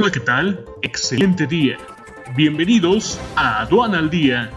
Hola, 0.00 0.12
¿qué 0.12 0.20
tal? 0.20 0.64
Excelente 0.82 1.44
día. 1.44 1.76
Bienvenidos 2.36 3.18
a 3.34 3.62
Aduana 3.62 3.98
al 3.98 4.08
Día, 4.08 4.48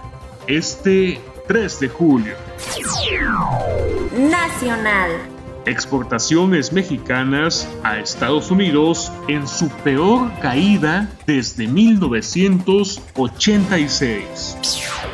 este 0.45 1.19
3 1.47 1.79
de 1.79 1.89
julio. 1.89 2.35
Nacional. 4.15 5.09
Exportaciones 5.65 6.71
mexicanas 6.71 7.67
a 7.81 7.97
Estados 7.97 8.51
Unidos 8.51 9.11
en 9.29 9.47
su 9.47 9.67
peor 9.83 10.31
caída 10.43 11.09
desde 11.25 11.67
1986. 11.67 14.57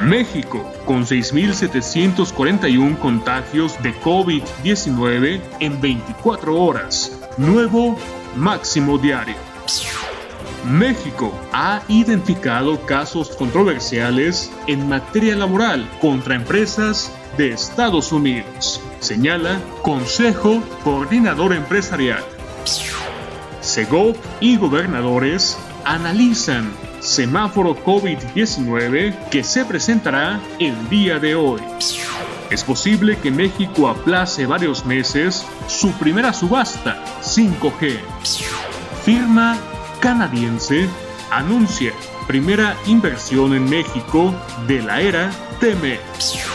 México, 0.02 0.70
con 0.86 1.06
6.741 1.06 3.00
contagios 3.00 3.82
de 3.82 3.96
COVID-19 4.02 5.40
en 5.62 5.80
24 5.80 6.54
horas, 6.54 7.18
nuevo 7.38 7.98
máximo 8.36 8.98
diario. 8.98 9.57
México 10.66 11.32
ha 11.54 11.82
identificado 11.88 12.80
casos 12.86 13.30
controversiales 13.36 14.52
en 14.68 14.88
materia 14.88 15.36
laboral 15.36 15.90
contra 16.02 16.36
empresas 16.36 17.12
de 17.38 17.52
Estados 17.52 18.12
Unidos, 18.12 18.82
señala 19.00 19.60
Consejo 19.82 20.62
Coordinador 20.84 21.54
Empresarial. 21.54 22.24
Segov 23.62 24.16
y 24.40 24.58
gobernadores 24.58 25.58
analizan 25.86 26.72
semáforo 27.00 27.76
COVID-19 27.84 29.30
que 29.30 29.44
se 29.44 29.66
presentará 29.66 30.40
el 30.60 30.90
día 30.90 31.20
de 31.20 31.36
hoy. 31.36 31.62
Es 32.50 32.64
posible 32.64 33.18
que 33.18 33.30
México 33.30 33.88
aplace 33.90 34.46
varios 34.46 34.86
meses 34.86 35.46
su 35.68 35.92
primera 35.94 36.34
subasta 36.34 37.04
5G. 37.22 38.00
Firma 39.04 39.58
canadiense 40.08 40.88
anuncia 41.32 41.92
primera 42.28 42.78
inversión 42.86 43.54
en 43.54 43.70
México 43.70 44.34
de 44.66 44.82
la 44.82 45.02
era 45.02 45.32
Teme. 45.60 46.00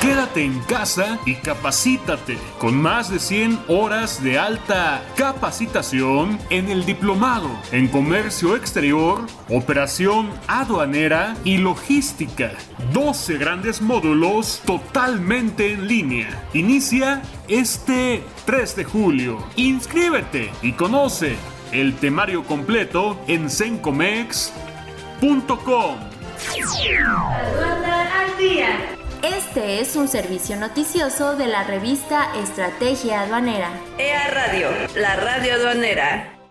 Quédate 0.00 0.44
en 0.44 0.60
casa 0.60 1.18
y 1.26 1.34
capacítate 1.34 2.38
con 2.58 2.80
más 2.80 3.10
de 3.10 3.18
100 3.18 3.58
horas 3.68 4.22
de 4.22 4.38
alta 4.38 5.02
capacitación 5.16 6.38
en 6.50 6.70
el 6.70 6.86
diplomado 6.86 7.50
en 7.72 7.88
comercio 7.88 8.54
exterior, 8.54 9.26
operación 9.48 10.30
aduanera 10.46 11.34
y 11.44 11.58
logística. 11.58 12.52
12 12.92 13.38
grandes 13.38 13.82
módulos 13.82 14.62
totalmente 14.64 15.72
en 15.72 15.88
línea. 15.88 16.48
Inicia 16.54 17.22
este 17.48 18.22
3 18.46 18.76
de 18.76 18.84
julio. 18.84 19.44
Inscríbete 19.56 20.52
y 20.62 20.72
conoce 20.72 21.36
el 21.72 21.96
temario 21.96 22.44
completo 22.44 23.18
en 23.26 23.50
sencomex.com. 23.50 25.96
Este 29.22 29.80
es 29.80 29.96
un 29.96 30.08
servicio 30.08 30.56
noticioso 30.56 31.36
de 31.36 31.46
la 31.46 31.64
revista 31.64 32.28
Estrategia 32.42 33.22
Aduanera. 33.22 33.70
EA 33.98 34.28
Radio, 34.28 34.68
la 34.96 35.16
radio 35.16 35.54
aduanera. 35.54 36.41